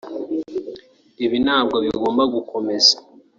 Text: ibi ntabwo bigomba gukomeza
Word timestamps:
ibi 1.25 1.37
ntabwo 1.45 1.75
bigomba 1.85 2.23
gukomeza 2.33 2.95